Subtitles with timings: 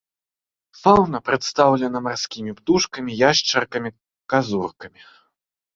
[0.81, 3.89] Фаўна прадстаўлена марскімі птушкамі, яшчаркамі,
[4.35, 5.01] казуркамі.